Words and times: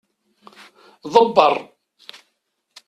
Ḍebbeṛ. 1.13 1.55